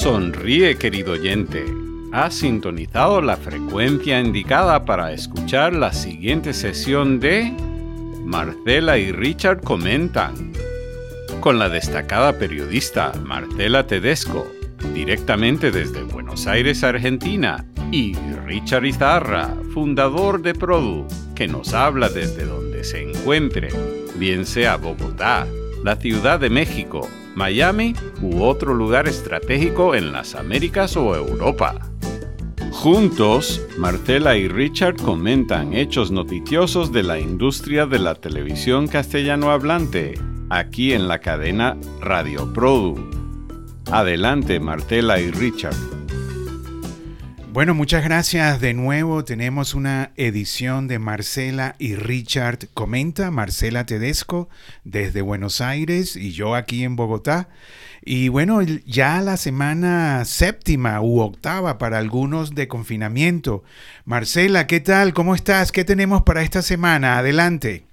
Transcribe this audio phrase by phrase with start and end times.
[0.00, 1.64] Sonríe, querido oyente.
[2.12, 7.52] Has sintonizado la frecuencia indicada para escuchar la siguiente sesión de
[8.24, 10.52] Marcela y Richard comentan.
[11.40, 14.46] Con la destacada periodista Marcela Tedesco,
[14.94, 18.14] directamente desde Buenos Aires, Argentina, y
[18.46, 23.70] Richard Izarra, fundador de Produ, que nos habla desde donde se encuentre,
[24.14, 25.44] bien sea Bogotá,
[25.82, 27.08] la Ciudad de México,
[27.38, 31.76] Miami u otro lugar estratégico en las Américas o Europa.
[32.72, 40.14] Juntos, Martela y Richard comentan hechos noticiosos de la industria de la televisión castellano hablante,
[40.50, 42.96] aquí en la cadena Radio Produ.
[43.90, 45.97] Adelante, Martela y Richard.
[47.50, 49.24] Bueno, muchas gracias de nuevo.
[49.24, 54.48] Tenemos una edición de Marcela y Richard Comenta, Marcela Tedesco
[54.84, 57.48] desde Buenos Aires y yo aquí en Bogotá.
[58.04, 63.64] Y bueno, ya la semana séptima u octava para algunos de confinamiento.
[64.04, 65.12] Marcela, ¿qué tal?
[65.14, 65.72] ¿Cómo estás?
[65.72, 67.18] ¿Qué tenemos para esta semana?
[67.18, 67.87] Adelante.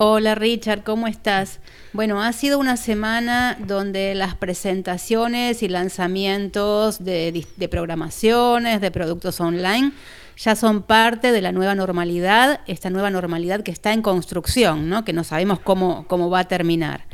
[0.00, 1.58] Hola Richard, ¿cómo estás?
[1.92, 9.90] Bueno, ha sido una semana donde las presentaciones y lanzamientos de, programaciones, de productos online,
[10.36, 15.04] ya son parte de la nueva normalidad, esta nueva normalidad que está en construcción, ¿no?
[15.04, 17.04] que no sabemos cómo, cómo va a terminar.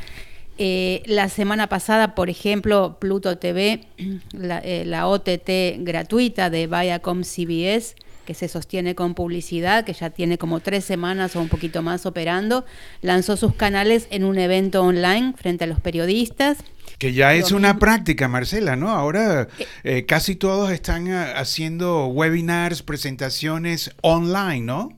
[0.59, 3.81] Eh, la semana pasada, por ejemplo, Pluto TV,
[4.31, 10.09] la, eh, la OTT gratuita de Viacom CBS, que se sostiene con publicidad, que ya
[10.09, 12.65] tiene como tres semanas o un poquito más operando,
[13.01, 16.57] lanzó sus canales en un evento online frente a los periodistas.
[16.97, 18.89] Que ya es una práctica, Marcela, ¿no?
[18.89, 24.97] Ahora eh, eh, casi todos están ah, haciendo webinars, presentaciones online, ¿no?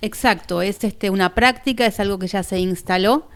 [0.00, 3.28] Exacto, es este, una práctica, es algo que ya se instaló.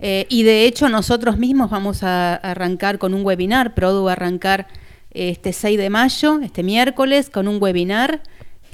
[0.00, 4.14] Eh, y de hecho nosotros mismos vamos a arrancar con un webinar, Produ va a
[4.14, 4.66] arrancar
[5.10, 8.22] este 6 de mayo, este miércoles, con un webinar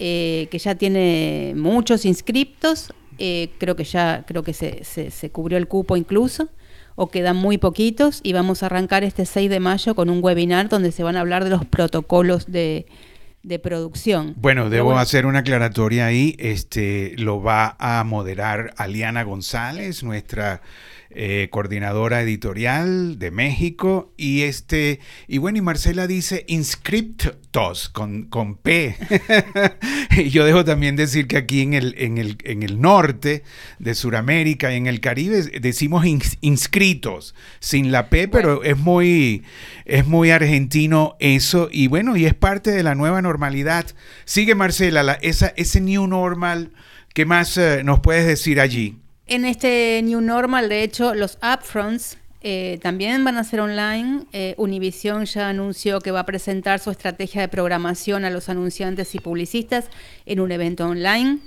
[0.03, 5.59] eh, que ya tiene muchos inscriptos, eh, creo que ya creo que se, se, cubrió
[5.59, 6.49] el cupo incluso,
[6.97, 10.71] o quedan muy poquitos, y vamos a arrancar este 6 de mayo con un webinar
[10.71, 12.87] donde se van a hablar de los protocolos de,
[13.43, 14.33] de producción.
[14.39, 16.35] Bueno, debo hacer una aclaratoria ahí.
[16.39, 20.63] Este lo va a moderar Aliana González, nuestra
[21.13, 24.13] eh, coordinadora editorial de México.
[24.17, 28.97] Y este, y bueno, y Marcela dice inscriptos con, con P.
[30.17, 33.43] y yo dejo también decir que aquí en el, en el, en el norte
[33.81, 36.05] de Sudamérica y en el Caribe decimos
[36.41, 39.43] inscritos, sin la P, pero es muy,
[39.87, 41.69] es muy argentino eso.
[41.73, 43.87] Y bueno, y es parte de la nueva normalidad.
[44.25, 46.71] Sigue Marcela, esa, ese new normal.
[47.13, 49.00] ¿Qué más eh, nos puedes decir allí?
[49.31, 54.25] En este New Normal, de hecho, los upfronts eh, también van a ser online.
[54.33, 59.15] Eh, Univision ya anunció que va a presentar su estrategia de programación a los anunciantes
[59.15, 59.85] y publicistas
[60.27, 61.39] en un evento online.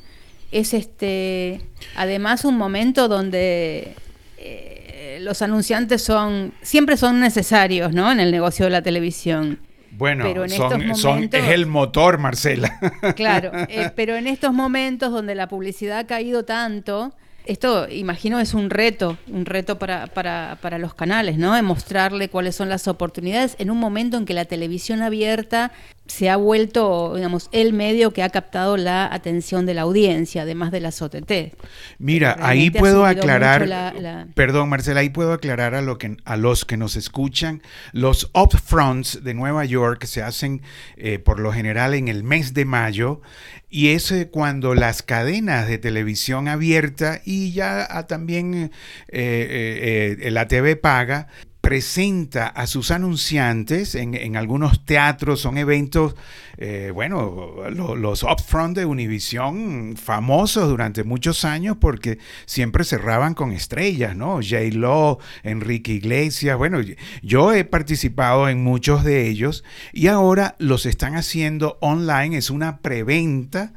[0.53, 1.59] Es este,
[1.97, 3.95] además un momento donde
[4.37, 8.09] eh, los anunciantes son siempre son necesarios, ¿no?
[8.09, 9.59] En el negocio de la televisión.
[9.91, 12.79] Bueno, pero son, es el motor, Marcela.
[13.17, 13.51] Claro,
[13.97, 17.13] pero en estos momentos donde la publicidad ha caído tanto,
[17.45, 21.53] esto, imagino, es un reto, un reto para, para, para, los canales, ¿no?
[21.53, 25.71] De mostrarle cuáles son las oportunidades en un momento en que la televisión abierta
[26.05, 30.71] se ha vuelto, digamos, el medio que ha captado la atención de la audiencia, además
[30.71, 31.55] de las OTT.
[31.97, 36.75] Mira, ahí puedo aclarar, perdón Marcela, ahí puedo aclarar a, lo que, a los que
[36.75, 37.61] nos escuchan,
[37.93, 40.61] los upfronts de Nueva York se hacen
[40.97, 43.21] eh, por lo general en el mes de mayo
[43.69, 48.71] y es eh, cuando las cadenas de televisión abierta y ya ah, también
[49.07, 51.27] eh, la TV paga
[51.63, 56.13] presenta a sus anunciantes en, algunos teatros, son eventos,
[56.57, 64.13] eh, bueno, los upfront de Univision famosos durante muchos años porque siempre cerraban con estrellas,
[64.13, 64.41] ¿no?
[64.41, 66.81] J-Lo, Enrique Iglesias, bueno,
[67.21, 72.79] yo he participado en muchos de ellos y ahora los están haciendo online, es una
[72.79, 73.71] preventa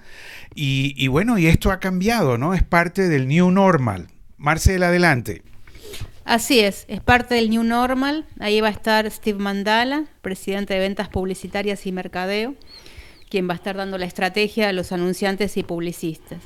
[0.56, 2.52] y, y bueno, y esto ha cambiado, ¿no?
[2.52, 4.08] Es parte del new normal.
[4.38, 5.44] Marcel, adelante.
[6.26, 8.24] Así es, es parte del New Normal.
[8.40, 12.56] Ahí va a estar Steve Mandala, presidente de Ventas Publicitarias y Mercadeo,
[13.30, 16.40] quien va a estar dando la estrategia a los anunciantes y publicistas.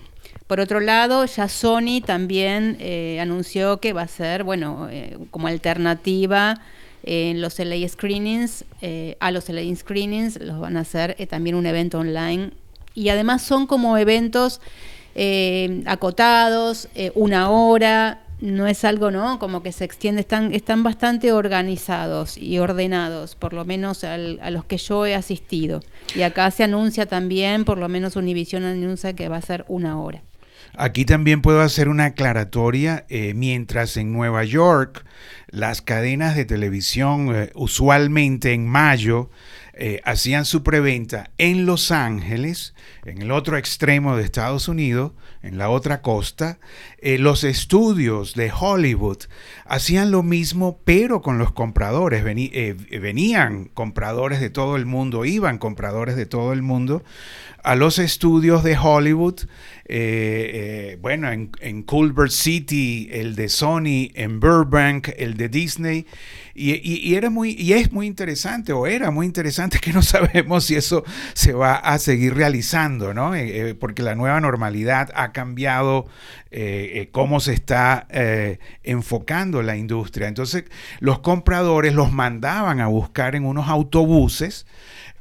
[0.47, 5.47] Por otro lado, ya Sony también eh, anunció que va a ser, bueno, eh, como
[5.47, 6.61] alternativa
[7.03, 11.65] en los LA Screenings, eh, a los LA Screenings, los van a hacer también un
[11.65, 12.51] evento online.
[12.95, 14.61] Y además son como eventos
[15.87, 19.39] acotados, una hora, no es algo, ¿no?
[19.39, 24.65] Como que se extiende, están, están bastante organizados y ordenados, por lo menos a los
[24.65, 25.83] que yo he asistido.
[26.15, 30.01] Y acá se anuncia también, por lo menos Univision anuncia que va a ser una
[30.01, 30.23] hora.
[30.77, 35.05] Aquí también puedo hacer una aclaratoria, eh, mientras en Nueva York
[35.49, 39.31] las cadenas de televisión eh, usualmente en mayo
[39.75, 45.59] eh, hacían su preventa en Los Ángeles, en el otro extremo de Estados Unidos, en
[45.59, 46.59] la otra costa,
[47.03, 49.19] eh, los estudios de Hollywood
[49.65, 52.25] hacían lo mismo, pero con los compradores.
[52.27, 57.03] Eh, venían compradores de todo el mundo, iban compradores de todo el mundo
[57.63, 59.41] a los estudios de Hollywood,
[61.03, 66.07] bueno, en, en Culver City, el de Sony, en Burbank, el de Disney,
[66.61, 70.75] y, era muy, y es muy interesante, o era muy interesante, que no sabemos si
[70.77, 73.35] eso se va a seguir realizando, ¿no?
[73.35, 76.07] Eh, eh, porque la nueva normalidad ha cambiado
[76.51, 78.07] eh, cómo se está
[78.83, 80.29] enfocando la industria.
[80.29, 80.65] Entonces,
[81.01, 84.67] los compradores los mandaban a buscar en unos autobuses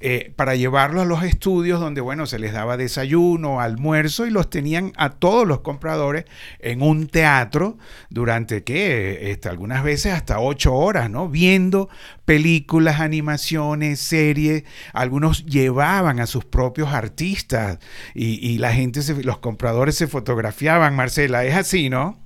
[0.02, 4.50] eh, para llevarlos a los estudios donde, bueno, se les daba desayuno, almuerzo y los
[4.50, 6.24] tenían a todos los compradores
[6.60, 7.78] en un teatro
[8.10, 9.30] durante, ¿qué?
[9.30, 11.28] Este, algunas veces hasta ocho horas, ¿no?
[11.28, 11.90] Viendo
[12.30, 14.64] películas, animaciones, series.
[14.94, 17.80] Algunos llevaban a sus propios artistas
[18.14, 22.20] y, la gente, los compradores se fotografiaban, Marcela, es así, ¿no?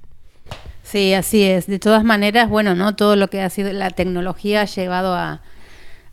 [0.84, 1.68] Sí, así es.
[1.68, 2.98] De todas maneras, bueno, ¿no?
[2.98, 5.42] Todo lo que ha sido la tecnología ha llevado a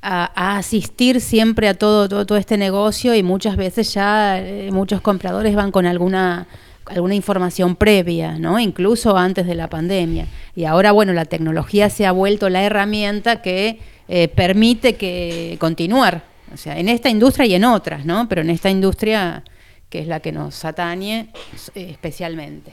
[0.02, 5.54] a, asistir siempre a todo, todo, este negocio y muchas veces ya eh, muchos compradores
[5.54, 6.46] van con alguna
[6.90, 8.58] alguna información previa, ¿no?
[8.58, 10.26] Incluso antes de la pandemia.
[10.54, 13.78] Y ahora, bueno, la tecnología se ha vuelto la herramienta que
[14.08, 18.28] eh, permite que continuar, o sea, en esta industria y en otras, ¿no?
[18.28, 19.44] Pero en esta industria
[19.90, 21.28] que es la que nos atañe
[21.74, 22.72] eh, especialmente.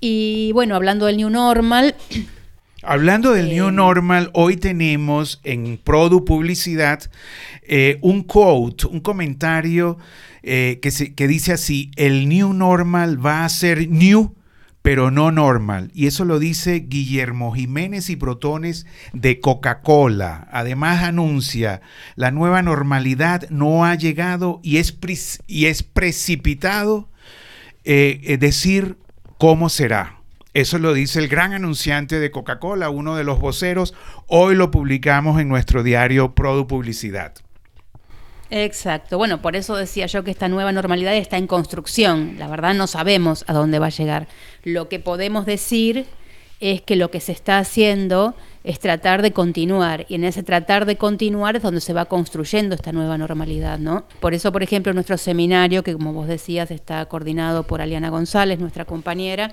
[0.00, 1.94] Y bueno, hablando del New Normal,
[2.86, 7.10] Hablando del New Normal, hoy tenemos en Produ Publicidad
[7.62, 9.96] eh, un quote, un comentario
[10.42, 14.34] eh, que, que dice así, el New Normal va a ser new,
[14.82, 15.90] pero no normal.
[15.94, 18.84] Y eso lo dice Guillermo Jiménez y Protones
[19.14, 20.46] de Coca-Cola.
[20.52, 21.80] Además anuncia,
[22.16, 24.94] la nueva normalidad no ha llegado y es,
[25.46, 27.08] y es precipitado
[27.84, 28.98] eh, decir
[29.38, 30.23] cómo será.
[30.54, 33.92] Eso lo dice el gran anunciante de Coca-Cola, uno de los voceros.
[34.28, 37.34] Hoy lo publicamos en nuestro diario Produ Publicidad.
[38.50, 39.18] Exacto.
[39.18, 42.36] Bueno, por eso decía yo que esta nueva normalidad está en construcción.
[42.38, 44.28] La verdad no sabemos a dónde va a llegar.
[44.62, 46.06] Lo que podemos decir
[46.60, 50.86] es que lo que se está haciendo es tratar de continuar y en ese tratar
[50.86, 54.04] de continuar es donde se va construyendo esta nueva normalidad, ¿no?
[54.20, 58.60] Por eso, por ejemplo, nuestro seminario, que como vos decías está coordinado por Aliana González,
[58.60, 59.52] nuestra compañera,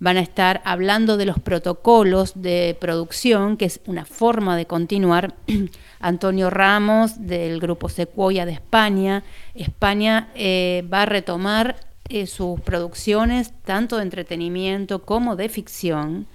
[0.00, 5.34] van a estar hablando de los protocolos de producción, que es una forma de continuar.
[6.00, 9.24] Antonio Ramos del grupo Sequoia de España.
[9.54, 11.76] España eh, va a retomar
[12.08, 16.26] eh, sus producciones tanto de entretenimiento como de ficción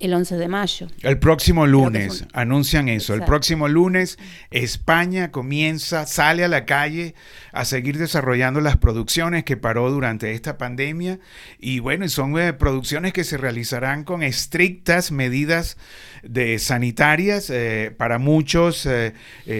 [0.00, 0.88] el 11 de mayo.
[1.02, 3.12] El próximo lunes, anuncian eso.
[3.12, 4.18] El próximo lunes
[4.50, 7.14] España comienza, sale a la calle
[7.52, 11.20] a seguir desarrollando las producciones que paró durante esta pandemia.
[11.58, 15.76] Y bueno, son eh, producciones que se realizarán con estrictas medidas
[16.22, 17.50] de sanitarias.
[17.50, 19.12] Eh, para muchos eh,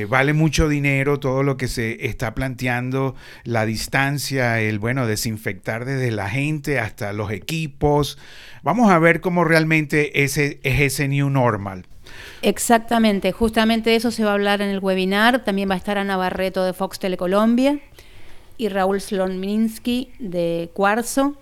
[0.09, 6.11] vale mucho dinero todo lo que se está planteando, la distancia, el bueno, desinfectar desde
[6.11, 8.17] la gente hasta los equipos.
[8.63, 11.87] Vamos a ver cómo realmente ese, es ese new normal.
[12.43, 15.45] Exactamente, justamente eso se va a hablar en el webinar.
[15.45, 17.81] También va a estar Ana Barreto de Fox Telecolombia
[18.57, 21.37] y Raúl Slonminsky de Cuarzo,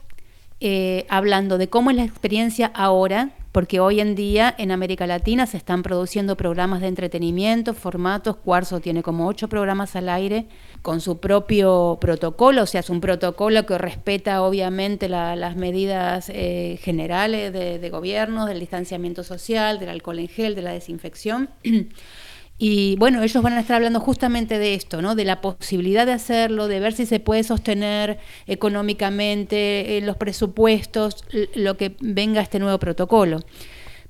[0.61, 5.45] eh, hablando de cómo es la experiencia ahora porque hoy en día en América Latina
[5.45, 10.47] se están produciendo programas de entretenimiento, formatos, Cuarzo tiene como ocho programas al aire
[10.81, 16.79] con su propio protocolo, o sea, es un protocolo que respeta obviamente las medidas eh,
[16.81, 21.51] generales de, de gobierno, del distanciamiento social, del alcohol en gel, de la desinfección.
[22.61, 25.15] Y bueno, ellos van a estar hablando justamente de esto, ¿no?
[25.15, 31.25] De la posibilidad de hacerlo, de ver si se puede sostener económicamente en los presupuestos
[31.55, 33.41] lo que venga este nuevo protocolo.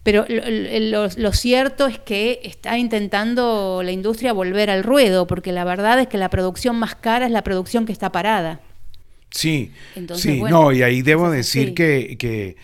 [0.02, 6.00] Pero lo, cierto es que está intentando la industria volver al ruedo, porque la verdad
[6.00, 8.62] es que la producción más cara es la producción que está parada.
[9.30, 9.72] Sí,
[10.14, 12.56] sí, no, y ahí debo decir que, que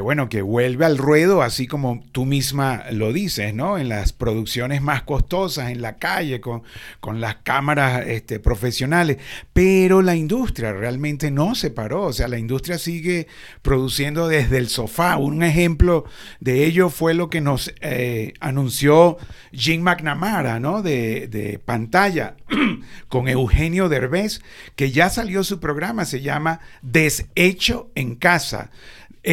[0.00, 3.78] bueno, que vuelve al ruedo, así como tú misma lo dices, ¿no?
[3.78, 6.62] En las producciones más costosas, en la calle, con,
[7.00, 9.18] con las cámaras este, profesionales.
[9.52, 13.26] Pero la industria realmente no se paró, o sea, la industria sigue
[13.62, 15.16] produciendo desde el sofá.
[15.16, 16.04] Un ejemplo
[16.40, 19.16] de ello fue lo que nos eh, anunció
[19.52, 20.82] Jim McNamara, ¿no?
[20.82, 22.36] De, de pantalla,
[23.08, 24.42] con Eugenio Derbez,
[24.76, 28.70] que ya salió su programa, se llama Deshecho en Casa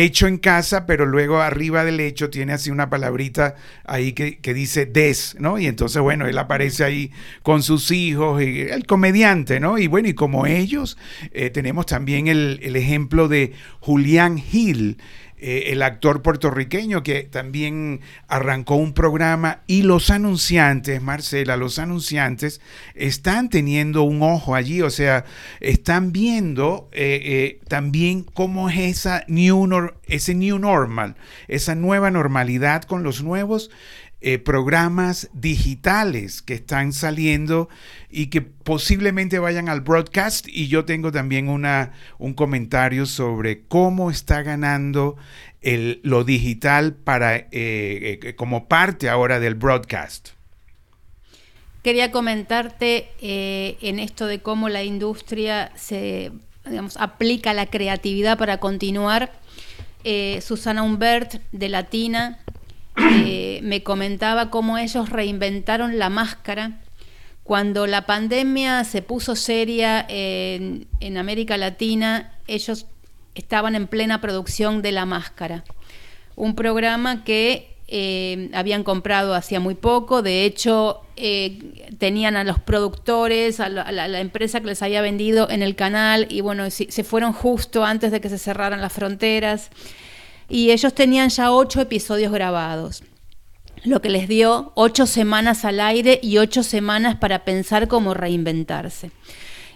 [0.04, 4.86] hecho en casa, pero luego arriba del hecho tiene así una palabrita ahí que, dice
[4.86, 5.58] des, ¿no?
[5.58, 7.12] Y entonces, bueno, él aparece ahí
[7.44, 9.78] con sus hijos, y, el comediante, ¿no?
[9.78, 10.98] Y bueno, y como ellos,
[11.32, 14.98] eh, tenemos también el, el ejemplo de Julián Gil,
[15.38, 18.00] eh, el actor puertorriqueño que también
[18.30, 22.62] arrancó un programa y los anunciantes, Marcela, los anunciantes
[22.94, 25.26] están teniendo un ojo allí, o sea,
[25.60, 29.68] están viendo eh, eh, también cómo es esa new
[30.08, 31.16] ese new normal,
[31.50, 33.72] esa nueva normalidad con los nuevos
[34.28, 37.70] eh, programas digitales que están saliendo
[38.10, 40.48] y que posiblemente vayan al broadcast.
[40.48, 45.16] Y yo tengo también una, un comentario sobre cómo está ganando
[45.62, 50.30] el, lo digital para, eh, eh, como parte ahora del broadcast.
[51.84, 56.32] Quería comentarte en esto de cómo la industria se
[56.66, 59.32] digamos, aplica la creatividad para continuar.
[60.42, 62.40] Susana Humbert de Latina
[62.98, 66.82] eh, me comentaba cómo ellos reinventaron la máscara.
[67.44, 70.88] Cuando la pandemia se puso seria en,
[71.18, 72.88] América Latina, ellos
[73.36, 75.64] estaban en plena producción de La Máscara,
[76.36, 82.60] un programa que eh, habían comprado hacía muy poco, de hecho eh, tenían a los
[82.60, 87.32] productores, a la, empresa que les había vendido en el canal y bueno, se fueron
[87.32, 89.70] justo antes de que se cerraran las fronteras
[90.50, 93.04] y ellos tenían ya ocho episodios grabados,
[93.84, 99.12] lo que les dio ocho semanas al aire y ocho semanas para pensar cómo reinventarse.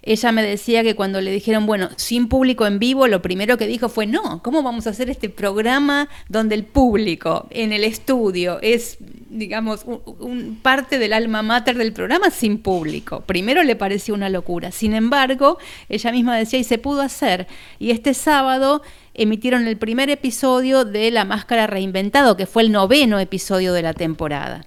[0.01, 3.67] Ella me decía que cuando le dijeron, bueno, sin público en vivo, lo primero que
[3.67, 8.59] dijo fue, no, ¿cómo vamos a hacer este programa donde el público en el estudio
[8.61, 8.97] es,
[9.29, 13.21] digamos, un, parte del alma mater del programa sin público?
[13.25, 14.71] Primero le pareció una locura.
[14.71, 15.57] Sin embargo,
[15.89, 17.47] ella misma decía, y se pudo hacer.
[17.77, 18.81] Y este sábado
[19.21, 23.93] emitieron el primer episodio de La Máscara Reinventado, que fue el noveno episodio de la
[23.93, 24.65] temporada.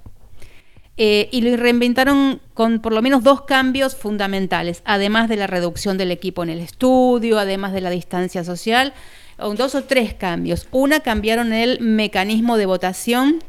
[0.98, 5.96] Eh, y lo reinventaron con por lo menos dos cambios fundamentales, además de la reducción
[5.96, 8.92] del equipo en el estudio, además de la distancia social,
[9.38, 10.68] dos o tres cambios.
[10.70, 13.42] Una, cambiaron el mecanismo de votación,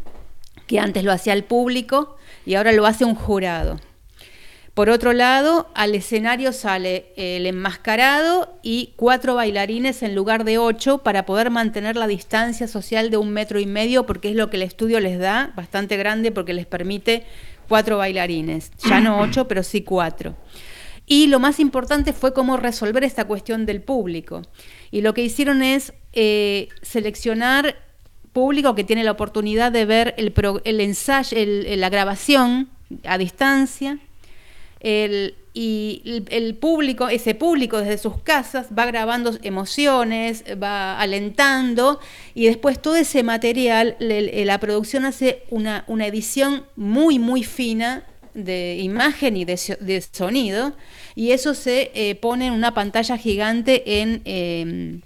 [0.68, 3.80] que antes lo hacía el público y ahora lo hace un jurado.
[4.74, 10.98] Por otro lado, al escenario sale el enmascarado y cuatro bailarines en lugar de ocho
[10.98, 14.58] para poder mantener la distancia social de un metro y medio, porque es lo que
[14.58, 17.24] el estudio les da, bastante grande, porque les permite
[17.70, 18.72] cuatro bailarines.
[18.90, 20.36] Ya no ocho, pero sí cuatro.
[21.06, 24.42] Y lo más importante fue cómo resolver esta cuestión del público.
[24.90, 27.76] Y lo que hicieron es eh, seleccionar
[28.32, 32.70] público que tiene la oportunidad de ver el, el ensayo, la grabación
[33.04, 34.00] a distancia
[34.84, 42.00] el, y el, público, ese público desde sus casas va grabando emociones, va alentando
[42.36, 48.78] y después todo ese material, la producción hace una, una, edición muy, muy fina de
[48.80, 50.74] imagen y de, sonido
[51.16, 54.22] y eso se eh, pone en una pantalla gigante en...
[54.26, 55.02] Em,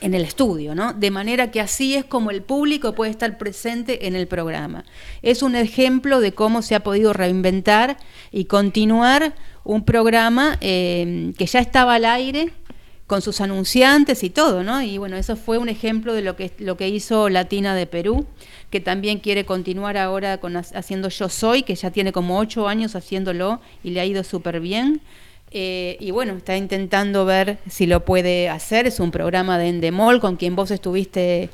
[0.00, 0.92] en el estudio, ¿no?
[0.92, 4.84] De manera que así es como el público puede estar presente en el programa.
[5.22, 7.96] Es un ejemplo de cómo se ha podido reinventar
[8.30, 12.52] y continuar un programa eh, que ya estaba al aire
[13.08, 14.82] con sus anunciantes y todo, ¿no?
[14.82, 18.26] Y bueno, eso fue un ejemplo de lo que, lo que hizo Latina de Perú,
[18.68, 22.94] que también quiere continuar ahora con, haciendo Yo Soy, que ya tiene como ocho años
[22.94, 25.00] haciéndolo y le ha ido súper bien.
[25.50, 28.86] Eh, y bueno, está intentando ver si lo puede hacer.
[28.86, 31.50] Es un programa de Endemol con quien vos estuviste.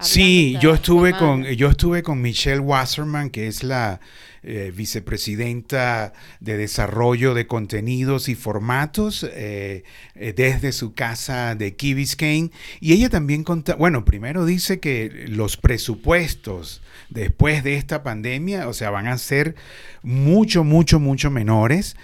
[0.00, 4.00] Sí, yo estuve con yo estuve con Michelle Wasserman, que es la
[4.46, 9.84] eh, vicepresidenta de Desarrollo de Contenidos y Formatos eh,
[10.14, 12.50] eh, desde su casa de Key Biscayne.
[12.78, 18.74] Y ella también contó, bueno, primero dice que los presupuestos después de esta pandemia, o
[18.74, 19.54] sea, van a ser
[20.02, 21.96] mucho, mucho, mucho menores.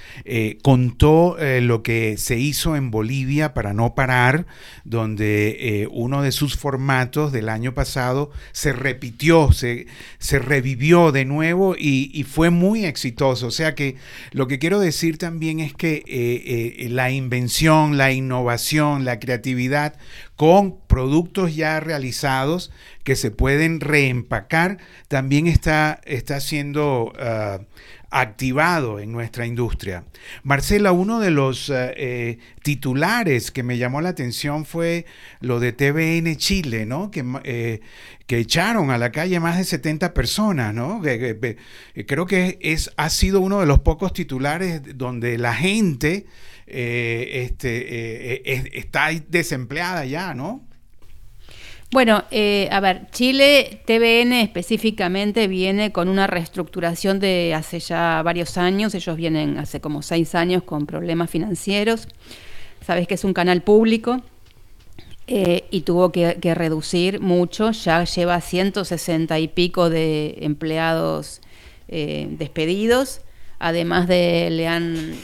[0.63, 4.47] contó lo que se hizo en Bolivia para no parar,
[4.85, 9.87] donde uno de sus formatos del año pasado se repitió, se,
[10.19, 13.49] se revivió de nuevo y, y fue muy exitoso.
[13.49, 13.97] O sea que
[14.31, 19.97] lo que quiero decir también es que eh, eh, la invención, la innovación, la creatividad
[20.37, 22.71] con productos ya realizados
[23.03, 27.61] que se pueden reempacar, también está, está siendo ah,
[28.11, 30.05] activado en nuestra industria.
[30.43, 35.07] Marcela, uno de los eh, eh, titulares que me llamó la atención fue
[35.41, 37.11] lo de TVN Chile, ¿no?
[37.11, 37.81] Que, eh,
[38.27, 41.01] que echaron a la calle más de 70 personas, ¿no?
[42.07, 46.27] creo que es, ha sido uno de los pocos titulares donde la gente
[46.67, 50.69] este, está desempleada ya, ¿no?
[51.93, 58.57] Bueno, eh, a ver, Chile, TVN específicamente viene con una reestructuración de hace ya varios
[58.59, 58.95] años.
[58.95, 62.07] Ellos vienen hace como seis años con problemas financieros.
[62.81, 64.23] Sabes que es un canal público
[65.27, 67.73] eh, y tuvo que, reducir mucho.
[67.73, 71.41] Ya lleva 160 y pico de empleados
[71.89, 73.21] eh, despedidos.
[73.59, 75.17] Además de le han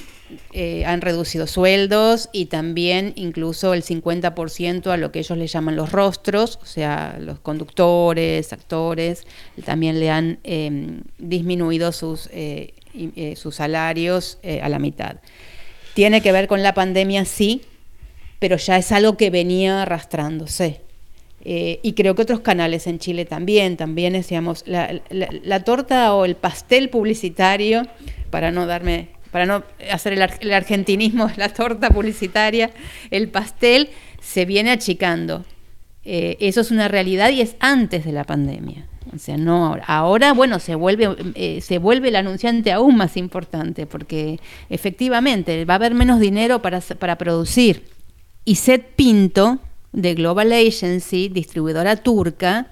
[0.53, 5.77] eh, han reducido sueldos y también incluso el 50% a lo que ellos le llaman
[5.77, 9.25] los rostros, o sea, los conductores, actores,
[9.65, 15.17] también le han em, disminuido sus, eh, eh, sus salarios a la mitad.
[15.95, 17.63] Tiene que ver con la pandemia, sí,
[18.41, 20.81] pero ya es algo que venía arrastrándose.
[21.49, 26.91] y creo que otros canales en Chile también, también decíamos, la torta o el pastel
[26.91, 27.83] publicitario,
[28.31, 32.71] para no darme para no hacer el, argentinismo de la torta publicitaria,
[33.11, 35.45] el pastel se viene achicando.
[36.07, 38.87] Eh, eso es una realidad y es antes de la pandemia.
[39.15, 39.85] O sea, no ahora.
[39.89, 44.41] Ahora, bueno, se vuelve, eh, se vuelve el anunciante aún más importante porque
[44.71, 47.91] efectivamente va a haber menos dinero para, para producir.
[48.47, 49.59] Y Seth Pinto,
[49.93, 52.69] de Global Agency, distribuidora turca,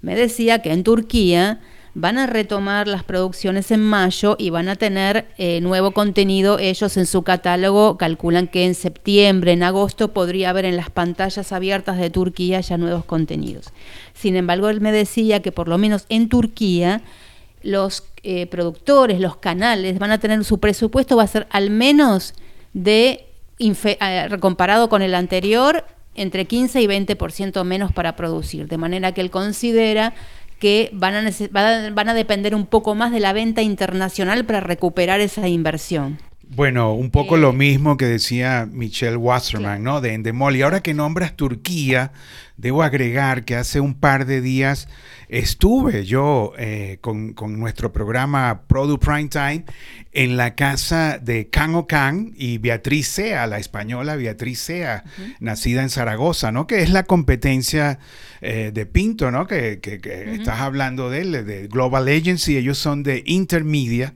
[0.00, 1.58] me decía que en Turquía
[1.94, 6.58] van a retomar las producciones en mayo y van a tener eh, nuevo contenido.
[6.58, 11.52] Ellos en su catálogo calculan que en septiembre, en agosto, podría haber en las pantallas
[11.52, 13.72] abiertas de Turquía ya nuevos contenidos.
[14.12, 17.02] Sin embargo, él me decía que por lo menos en Turquía
[17.62, 22.34] los eh, productores, los canales van a tener su presupuesto, va a ser al menos
[22.72, 23.26] de,
[23.60, 25.84] eh, comparado con el anterior,
[26.16, 28.68] entre 15 y 20% menos para producir.
[28.68, 30.14] De manera que él considera
[30.64, 35.20] que van a, van a depender un poco más de la venta internacional para recuperar
[35.20, 36.18] esa inversión.
[36.50, 40.00] Bueno, un poco lo eh, mismo que decía Michelle Wasserman, ¿no?
[40.00, 40.56] De Endemol.
[40.56, 42.12] Y ahora que nombras Turquía,
[42.56, 44.88] debo agregar que hace un par de días
[45.28, 49.64] estuve yo eh, con, nuestro programa Product Prime Time
[50.12, 55.02] en la casa de Can Ocan y Beatriz Sea, la española Beatriz Sea,
[55.40, 56.66] nacida en Zaragoza, ¿no?
[56.66, 57.98] Que es la competencia
[58.40, 59.46] eh, de Pinto, ¿no?
[59.46, 64.14] Que, estás hablando de él, de Global Agency, ellos son de Intermedia.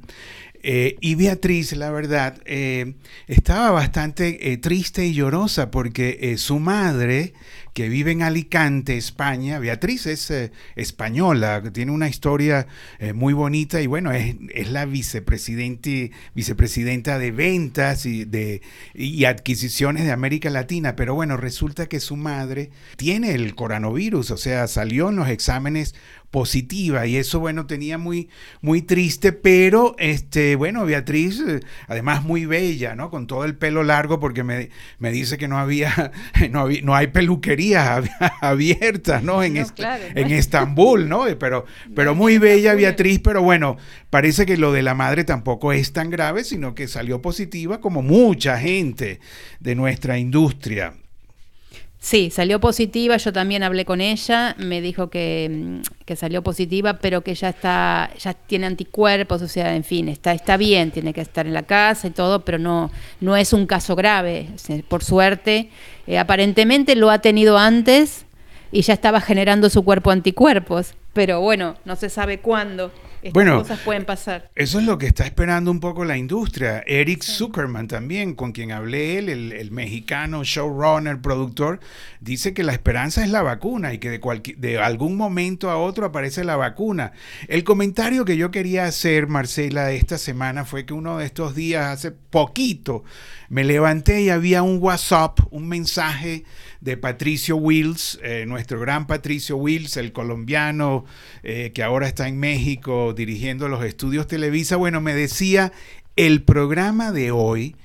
[0.63, 2.95] Eh, y Beatriz, la verdad, eh,
[3.27, 7.33] estaba bastante eh, triste y llorosa porque su madre,
[7.75, 10.33] que vive en Alicante, España, Beatriz es
[10.75, 12.67] española, tiene una historia
[13.15, 14.35] muy bonita y bueno, es,
[14.69, 18.63] la vicepresidenta de ventas y, de,
[18.95, 24.37] y adquisiciones de América Latina, pero bueno, resulta que su madre tiene el coronavirus, o
[24.37, 25.95] sea, salió en los exámenes
[26.31, 28.29] positiva y eso bueno tenía muy
[28.61, 33.83] muy triste pero este bueno Beatriz eh, además muy bella no con todo el pelo
[33.83, 36.13] largo porque me, me dice que no había
[36.51, 38.11] no, había, no hay peluquerías
[38.43, 41.65] abiertas no en en Estambul no pero
[41.95, 43.79] pero muy bella Beatriz pero bueno
[44.11, 48.03] parece que lo de la madre tampoco es tan grave sino que salió positiva como
[48.03, 49.21] mucha gente
[49.61, 50.95] de nuestra industria
[52.01, 56.95] Sí, salió positiva, yo también hablé con ella, me dijo que, mm, que, salió positiva,
[56.95, 61.13] pero que ya está, ya tiene anticuerpos, o sea, en fin, está, está bien, tiene
[61.13, 64.47] que estar en la casa y todo, pero no, no es un caso grave.
[64.87, 65.71] por suerte,
[66.07, 68.27] eh, aparentemente lo ha tenido antes
[68.71, 72.93] y ya estaba generando su cuerpo anticuerpos, pero bueno, no se sabe cuándo
[73.33, 74.51] bueno, cosas pueden pasar.
[74.55, 76.83] Eso es lo que está esperando un poco la industria.
[76.87, 81.81] Eric Zuckerman también, con quien hablé él, el, mexicano showrunner, productor,
[82.21, 86.07] dice que la esperanza es la vacuna y que de, de algún momento a otro
[86.07, 87.13] aparece la vacuna.
[87.49, 91.87] El comentario que yo quería hacer, Marcela, esta semana fue que uno de estos días,
[91.87, 93.05] hace poquito,
[93.49, 96.45] me levanté y había un WhatsApp, un mensaje
[96.81, 101.05] de Patricio Wills, eh, nuestro gran Patricio Wills, el colombiano
[101.43, 104.77] eh, que ahora está en México dirigiendo los estudios Televisa.
[104.77, 105.73] Bueno, me decía,
[106.17, 107.77] el programa de hoy,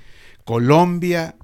[0.45, 1.35] Colombia,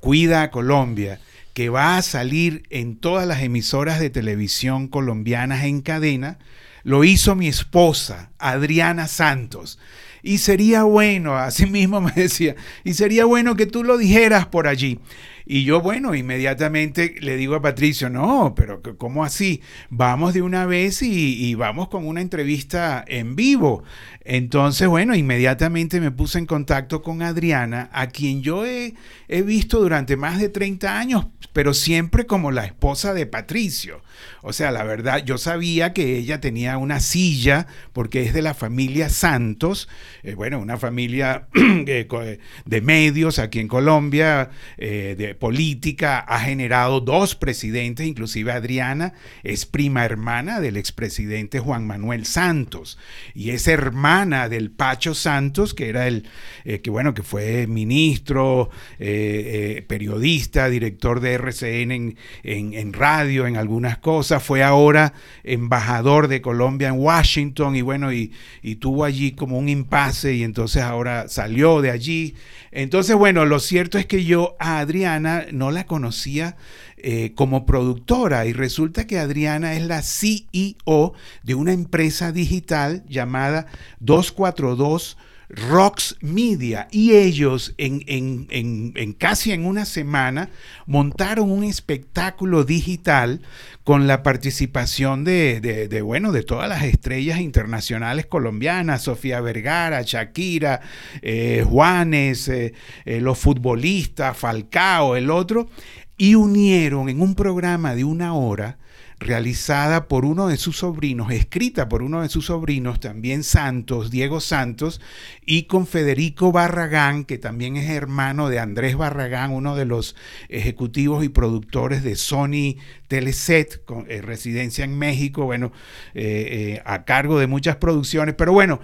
[0.00, 1.20] Cuida a Colombia,
[1.52, 6.38] que va a salir en todas las emisoras de televisión colombianas en cadena,
[6.84, 9.78] lo hizo mi esposa Adriana Santos.
[10.22, 14.68] Y sería bueno, así mismo me decía, y sería bueno que tú lo dijeras por
[14.68, 15.00] allí.
[15.48, 19.62] Y yo, bueno, inmediatamente le digo a Patricio, no, pero ¿cómo así?
[19.90, 23.84] Vamos de una vez y, vamos con una entrevista en vivo.
[24.24, 28.94] Entonces, bueno, inmediatamente me puse en contacto con Adriana, a quien yo he,
[29.28, 34.02] visto durante más de 30 años, pero siempre como la esposa de Patricio.
[34.42, 38.54] O sea, la verdad, yo sabía que ella tenía una silla porque es de la
[38.54, 39.88] familia Santos,
[40.24, 47.34] eh, bueno, una familia de medios aquí en Colombia, eh, de política, ha generado dos
[47.34, 52.98] presidentes, inclusive Adriana es prima hermana del expresidente Juan Manuel Santos
[53.34, 56.28] y es hermana del Pacho Santos, que era el,
[56.64, 63.98] eh, que bueno, que fue ministro, periodista, director de RCN en, en radio, en algunas
[63.98, 65.12] cosas, fue ahora
[65.44, 68.32] embajador de Colombia en Washington y bueno, y,
[68.80, 72.34] tuvo allí como un impasse y entonces ahora salió de allí.
[72.72, 76.56] Entonces, bueno, lo cierto es que yo a Adriana no la conocía
[76.96, 83.66] eh, como productora y resulta que Adriana es la CEO de una empresa digital llamada
[84.00, 85.16] 242
[85.48, 90.50] Rocks Media y ellos en, en, casi en una semana
[90.86, 93.40] montaron un espectáculo digital
[93.84, 100.80] con la participación de, bueno, de todas las estrellas internacionales colombianas, Sofía Vergara, Shakira,
[101.22, 105.68] eh, Juanes, eh, eh, los futbolistas, Falcao, el otro,
[106.16, 108.78] y unieron en un programa de una hora
[109.18, 114.40] realizada por uno de sus sobrinos, escrita por uno de sus sobrinos, también Santos, Diego
[114.40, 115.00] Santos,
[115.44, 120.16] y con Federico Barragán, que también es hermano de Andrés Barragán, uno de los
[120.48, 122.76] ejecutivos y productores de Sony
[123.08, 125.72] Teleset, con eh, residencia en México, bueno,
[126.14, 128.80] eh, eh, a cargo de muchas producciones, pero bueno,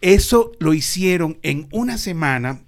[0.00, 2.60] eso lo hicieron en una semana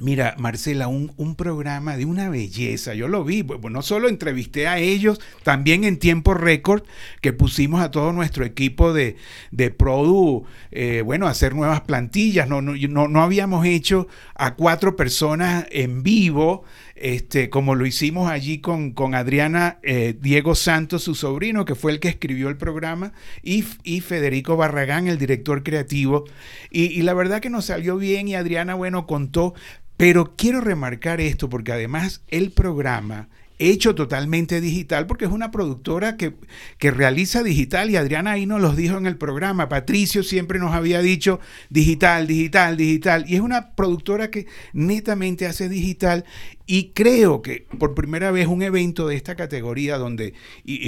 [0.00, 2.94] Mira, Marcela, un, programa de una belleza.
[2.94, 6.82] Yo lo vi, pues, no solo entrevisté a ellos, también en tiempo récord,
[7.20, 9.16] que pusimos a todo nuestro equipo de,
[9.50, 12.48] de Produ, eh, bueno, hacer nuevas plantillas.
[12.48, 12.74] No, no,
[13.08, 16.64] no, habíamos hecho a cuatro personas en vivo,
[16.96, 21.92] este, como lo hicimos allí con, con Adriana eh, Diego Santos, su sobrino, que fue
[21.92, 26.24] el que escribió el programa, y, y Federico Barragán, el director creativo.
[26.70, 29.54] Y, y la verdad que nos salió bien y Adriana, bueno, contó
[30.00, 36.16] pero quiero remarcar esto porque además el programa hecho totalmente digital, porque es una productora
[36.16, 36.32] que,
[36.78, 40.72] que, realiza digital y Adriana ahí nos los dijo en el programa, Patricio siempre nos
[40.72, 46.24] había dicho digital, digital, digital, y es una productora que netamente hace digital
[46.64, 50.32] y creo que por primera vez un evento de esta categoría donde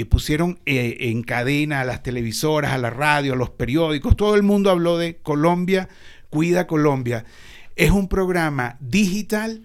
[0.09, 4.41] pusieron eh, en cadena a las televisoras, a la radio, a los periódicos, todo el
[4.41, 5.87] mundo habló de Colombia,
[6.31, 7.25] cuida Colombia
[7.75, 9.63] es un programa digital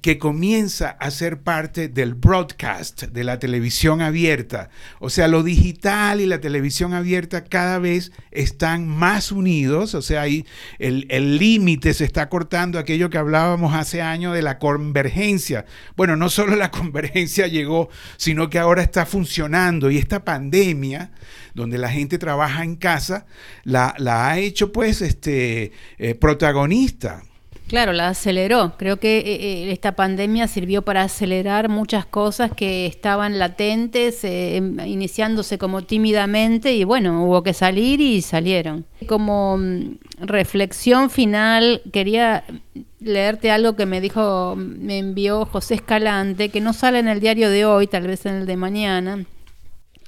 [0.00, 4.70] que comienza a ser parte del broadcast, de la televisión abierta.
[4.98, 10.22] O sea, lo digital y la televisión abierta cada vez están más unidos, o sea,
[10.22, 10.46] ahí
[10.78, 15.66] el límite se está cortando, aquello que hablábamos hace años de la convergencia.
[15.96, 21.10] Bueno, no solo la convergencia llegó, sino que ahora está funcionando y esta pandemia,
[21.52, 23.26] donde la gente trabaja en casa,
[23.64, 27.22] la, ha hecho pues este, eh, protagonista.
[27.70, 28.72] Claro, la aceleró.
[28.78, 34.56] Creo que eh, eh, esta pandemia sirvió para acelerar muchas cosas que estaban latentes, eh,
[34.56, 38.86] em, iniciándose como tímidamente y bueno, hubo que salir y salieron.
[39.06, 42.42] Como mm, reflexión final, quería
[42.98, 47.50] leerte algo que me dijo, me envió José Escalante, que no sale en el diario
[47.50, 49.26] de hoy, tal vez en el de mañana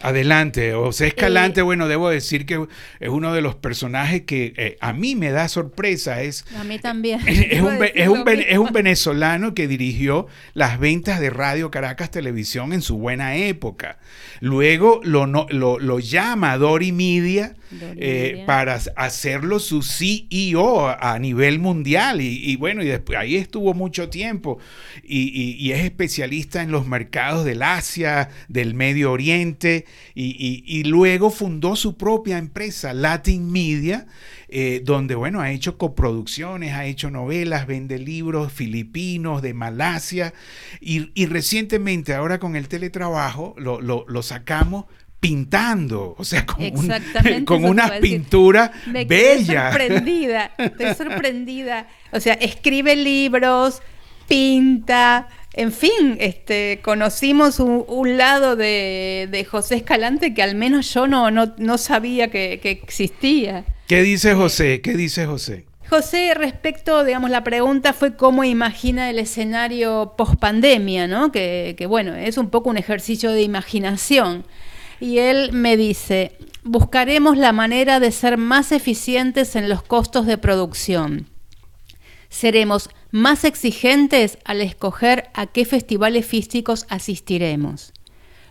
[0.03, 2.67] Adelante, José Escalante, eh, bueno, debo decir que
[3.01, 6.23] es uno de los personajes que eh, a mí me da sorpresa.
[6.23, 7.21] Es, a mí también.
[7.53, 12.73] Es, un, es, un, es, un, venezolano que dirigió las ventas de Radio Caracas Televisión
[12.73, 13.99] en su buena época.
[14.41, 15.47] Luego lo, lo,
[15.79, 17.55] lo llama Dori Media
[17.97, 22.21] eh, para hacerlo su CEO a nivel mundial.
[22.21, 24.59] Y, bueno, y después ahí estuvo mucho tiempo.
[25.03, 29.87] Y, es especialista en los mercados del Asia, del Medio Oriente.
[30.15, 34.07] Y, luego fundó su propia empresa, Latin Media.
[34.55, 40.35] Eh, donde, bueno, ha hecho coproducciones, ha hecho novelas, vende libros filipinos, de Malasia,
[40.79, 44.85] y, recientemente, ahora con el teletrabajo, lo, lo sacamos
[45.23, 46.65] pintando, o sea, con,
[47.45, 48.73] con una pintura
[49.07, 49.69] bella.
[49.69, 51.87] Estoy sorprendida, estoy sorprendida.
[52.11, 53.83] O sea, escribe libros,
[54.27, 61.31] pinta, en fin, este, conocimos un, lado de, José Escalante que al menos yo no,
[61.31, 63.65] no, sabía que, que existía.
[63.87, 64.81] ¿Qué dice José?
[64.81, 65.67] ¿Qué dice José?
[65.89, 71.31] José, respecto, digamos, la pregunta fue cómo imagina el escenario post pandemia, ¿no?
[71.31, 74.45] Que, que bueno, es un poco un ejercicio de imaginación.
[75.03, 80.39] Y él me dice, buscaremos la manera de ser más eficientes en los costos de
[80.39, 81.27] producción.
[82.29, 87.93] Seremos más exigentes al escoger a qué festivales físicos asistiremos.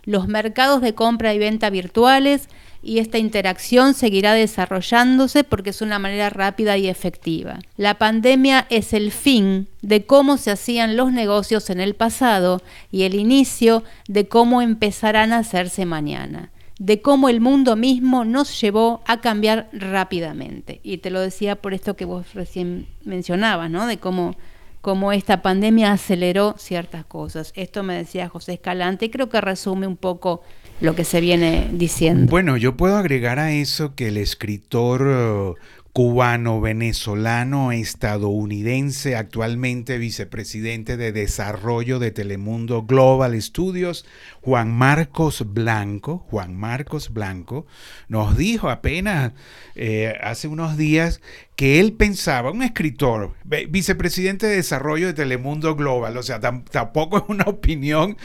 [0.04, 2.48] Los mercados de compra y venta virtuales
[2.82, 7.60] y esta interacción seguirá desarrollándose porque es una manera rápida y efectiva.
[7.76, 12.60] La pandemia es el fin de cómo se hacían los negocios en el pasado
[12.90, 16.50] y el inicio de cómo empezarán a hacerse mañana
[16.82, 20.80] de cómo el mundo mismo nos llevó a cambiar rápidamente.
[20.82, 23.86] Y te lo decía por esto que vos recién mencionabas, ¿no?
[23.86, 24.34] De cómo,
[24.82, 27.52] cómo esta pandemia aceleró ciertas cosas.
[27.56, 30.42] Esto me decía José Escalante y creo que resume un poco
[30.80, 32.30] lo que se viene diciendo.
[32.30, 35.56] Bueno, yo puedo agregar a eso que el escritor
[35.92, 44.06] cubano, venezolano, estadounidense, actualmente vicepresidente de desarrollo de Telemundo Global Studios,
[44.40, 47.66] Juan Marcos Blanco, Juan Marcos Blanco,
[48.08, 49.32] nos dijo apenas
[49.74, 51.20] eh, hace unos días
[51.56, 53.34] que él pensaba, un escritor,
[53.68, 58.16] vicepresidente de desarrollo de Telemundo Global, o sea, tampoco es una opinión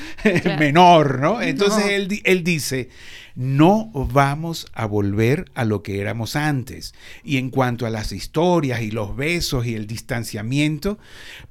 [0.59, 1.41] menor, ¿no?
[1.41, 2.89] Entonces Él, él dice,
[3.35, 6.95] no vamos a volver a lo que éramos antes.
[7.23, 10.97] Y en cuanto a las historias y los besos y el distanciamiento,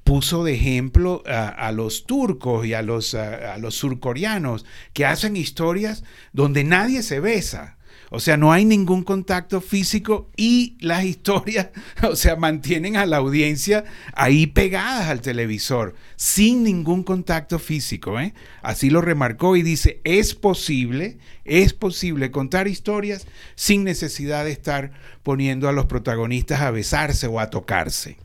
[0.03, 6.03] puso de ejemplo a, los turcos y a los, a los surcoreanos que hacen historias
[6.33, 7.76] donde nadie se besa.
[8.11, 11.71] O sea, no hay ningún contacto físico y las historias,
[12.09, 18.21] o sea, mantienen a la audiencia ahí pegadas al televisor, sin ningún contacto físico.
[18.21, 18.33] ¿eh?
[18.62, 24.92] Así lo remarcó y dice, es posible, es posible contar historias sin necesidad de estar
[25.23, 28.19] poniendo a los protagonistas a besarse o a tocarse.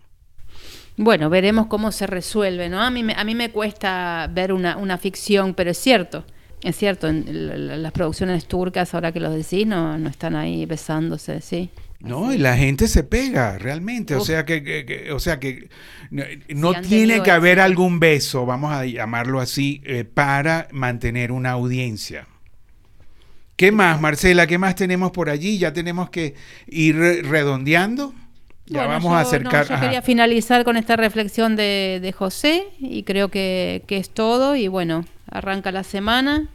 [0.97, 2.81] Bueno, veremos cómo se resuelve, ¿no?
[2.81, 6.25] A mí me, a mí me cuesta ver una, una ficción, pero es cierto
[6.63, 11.41] es cierto, en las producciones turcas, ahora que lo decís, no, no están ahí besándose,
[11.41, 11.69] sí.
[11.99, 15.69] No, y la gente se pega realmente, o sea que, o sea que
[16.09, 22.27] no, tiene que haber algún beso, vamos a llamarlo así, eh, para mantener una audiencia.
[23.55, 24.47] ¿Qué más, Marcela?
[24.47, 25.59] ¿Qué más tenemos por allí?
[25.59, 26.33] Ya tenemos que
[26.65, 28.15] ir redondeando.
[28.67, 29.67] Ya vamos a acercar.
[29.67, 34.55] yo quería finalizar con esta reflexión de, de José y creo que, que es todo.
[34.55, 36.47] Y bueno, arranca la semana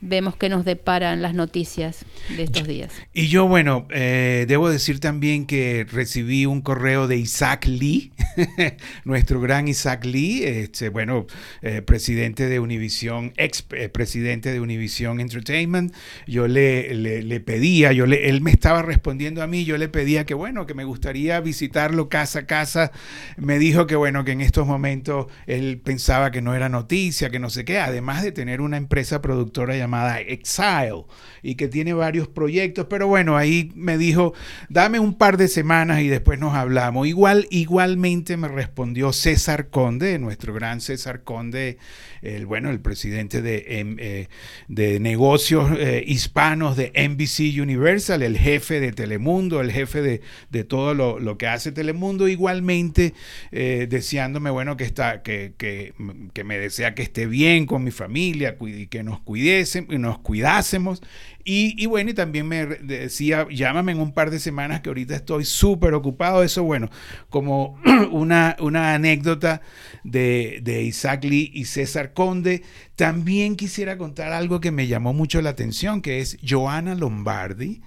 [0.00, 2.04] vemos que nos deparan las noticias
[2.36, 2.92] de estos días.
[3.12, 8.12] Y yo, bueno, eh, debo decir también que recibí un correo de Isaac Lee,
[9.04, 11.26] nuestro gran Isaac Lee, este, bueno,
[11.62, 15.92] eh, presidente de Univision, ex eh, presidente de Univision Entertainment.
[16.26, 20.24] Yo le, le, pedía, yo le, él me estaba respondiendo a mí, yo le pedía
[20.24, 22.92] que, bueno, que me gustaría visitarlo casa a casa.
[23.36, 27.38] Me dijo que, bueno, que en estos momentos él pensaba que no era noticia, que
[27.38, 31.04] no sé qué, además de tener una empresa productora llamada llamada Exile
[31.42, 34.34] y que tiene varios proyectos, pero bueno, ahí me dijo,
[34.68, 37.06] dame un par de semanas y después nos hablamos.
[37.06, 41.78] Igual, igualmente me respondió César Conde, nuestro gran César Conde,
[42.20, 44.28] el bueno, el presidente de, em, eh,
[44.66, 50.20] de negocios eh, hispanos de NBC Universal, el jefe de Telemundo, el jefe de,
[50.50, 53.14] de todo lo, que hace Telemundo, igualmente
[53.52, 55.94] eh, deseándome, bueno, que, está, que, que,
[56.32, 60.18] que me desea que esté bien con mi familia y que nos cuidese y nos
[60.18, 61.02] cuidásemos.
[61.50, 65.46] Y, bueno, y también me decía, llámame en un par de semanas que ahorita estoy
[65.46, 66.42] súper ocupado.
[66.42, 66.90] Eso, bueno,
[67.30, 67.80] como
[68.12, 69.62] una, una anécdota
[70.04, 72.62] de, de Isaac Lee y César Conde.
[72.96, 77.80] También quisiera contar algo que me llamó mucho la atención, que es Joana Lombardi.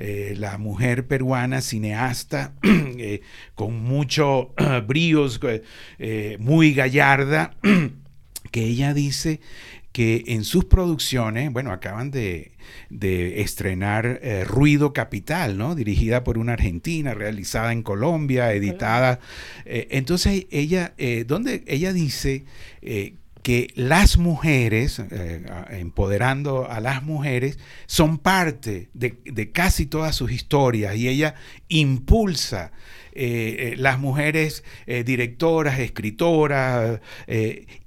[0.00, 3.20] Eh, la mujer peruana cineasta eh,
[3.56, 4.54] con mucho
[4.86, 5.40] bríos,
[5.98, 7.56] eh, muy gallarda,
[8.52, 9.40] que ella dice
[9.92, 12.52] que en sus producciones, bueno, acaban de,
[13.40, 15.74] estrenar eh, Ruido Capital, ¿no?
[15.74, 19.20] Dirigida por una argentina, realizada en Colombia, editada.
[19.64, 22.44] Eh, entonces ella, eh, donde ella dice
[23.48, 25.00] que las mujeres,
[25.70, 31.34] empoderando a las mujeres, son parte de, casi todas sus historias y ella
[31.68, 32.72] impulsa
[33.20, 37.00] eh, eh, las mujeres eh, directoras, escritoras,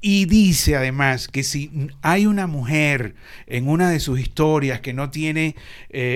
[0.02, 3.16] y dice además que si hay una mujer
[3.48, 5.56] en una de sus historias que no tiene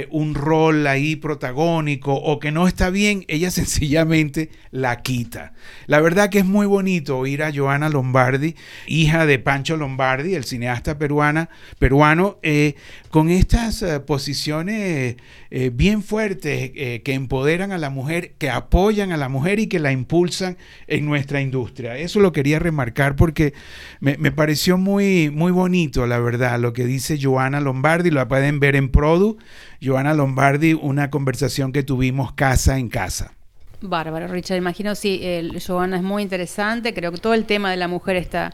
[0.10, 5.54] un rol ahí protagónico o que no está bien, ella sencillamente la quita.
[5.88, 8.56] La verdad que es muy bonito oír a Joana Lombardi,
[8.86, 12.76] hija de Pancho Lombardi, el cineasta peruana, peruano, eh,
[13.10, 15.16] con estas eh, posiciones
[15.52, 19.80] eh, bien fuertes que empoderan a la mujer, que apoyan a la mujer y que
[19.80, 21.98] la impulsan en nuestra industria.
[21.98, 23.54] Eso lo quería remarcar porque
[24.00, 28.76] me, pareció muy, muy bonito, la verdad, lo que dice Joana Lombardi, lo pueden ver
[28.76, 29.38] en Produ.
[29.82, 33.36] Joana Lombardi, una conversación que tuvimos casa en casa.
[33.82, 34.58] Bárbaro, Richard.
[34.58, 35.70] Imagino, sí, el, es
[36.02, 36.94] muy interesante.
[36.94, 38.54] Creo que todo el tema de la mujer está,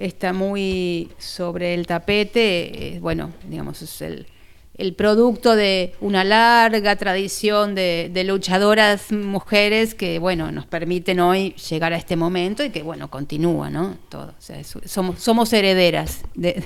[0.00, 2.94] está muy sobre el tapete.
[2.94, 4.26] Eh, bueno, digamos, es el,
[4.96, 11.96] producto de una larga tradición de, luchadoras mujeres que, bueno, nos permiten hoy llegar a
[11.96, 13.98] este momento y que, bueno, continúa, ¿no?
[14.08, 14.34] Todo.
[15.16, 16.64] somos, herederas de,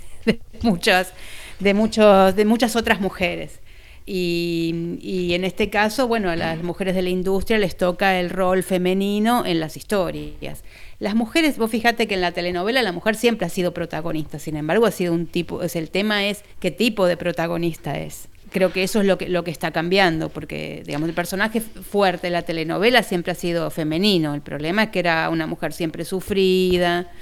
[0.62, 1.12] muchas,
[1.58, 3.58] de, muchos, de muchas otras mujeres.
[4.06, 8.62] Y, en este caso, bueno, a las mujeres de la industria les toca el rol
[8.62, 10.62] femenino en las historias.
[11.04, 14.56] Las mujeres, vos fíjate que en la telenovela la mujer siempre ha sido protagonista, sin
[14.56, 18.28] embargo ha sido un tipo, es, el tema es qué tipo de protagonista es.
[18.50, 22.28] Creo que eso es lo que, lo que está cambiando, porque digamos el personaje fuerte
[22.28, 26.06] de la telenovela siempre ha sido femenino, el problema es que era una mujer siempre
[26.06, 27.12] sufrida,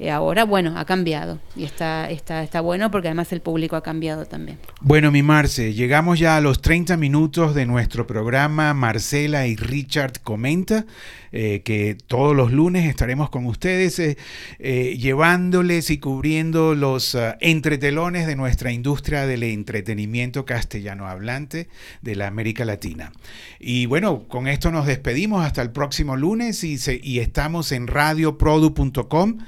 [0.00, 3.82] eh, ahora, bueno, ha cambiado y está, está, está bueno porque además el público ha
[3.82, 4.58] cambiado también.
[4.80, 10.20] Bueno, mi Marce, llegamos ya a los 30 minutos de nuestro programa Marcela y Richard
[10.22, 10.86] Comenta.
[11.32, 18.34] Eh, que todos los lunes estaremos con ustedes eh, llevándoles y cubriendo los entretelones de
[18.34, 21.68] nuestra industria del entretenimiento castellano hablante
[22.02, 23.12] de la América Latina.
[23.60, 29.38] Y bueno, con esto nos despedimos hasta el próximo lunes y, y estamos en radioprodu.com,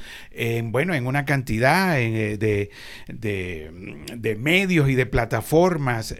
[0.43, 2.71] en, bueno, en una cantidad de,
[3.09, 6.15] de, medios y de plataformas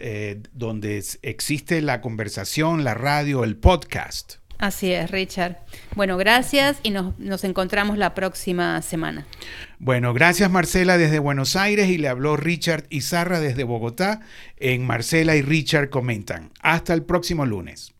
[0.53, 4.37] donde existe la conversación, la radio, el podcast.
[4.63, 5.57] Así es, Richard.
[5.93, 9.25] Bueno, gracias y nos, encontramos la próxima semana.
[9.77, 14.21] Bueno, gracias Marcela desde Buenos Aires y le habló Richard Izarra desde Bogotá
[14.55, 16.51] en Marcela y Richard Comentan.
[16.61, 17.93] Hasta el próximo lunes.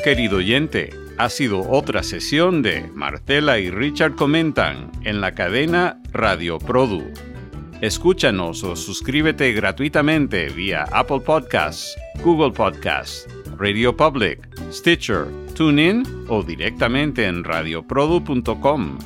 [0.00, 6.58] Querido oyente, ha sido otra sesión de Marcela y Richard Comentan en la cadena Radio
[6.58, 7.04] Produ.
[7.80, 17.26] Escúchanos o suscríbete gratuitamente vía Apple Podcasts, Google Podcasts, Radio Public, Stitcher, TuneIn o directamente
[17.26, 18.98] en radioprodu.com.